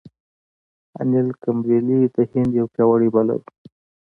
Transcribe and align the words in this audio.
انیل 0.99 1.27
کمبلې 1.41 1.99
د 2.15 2.17
هند 2.31 2.51
یو 2.59 2.65
پياوړی 2.73 3.09
بالر 3.13 3.37
وو. 3.41 3.49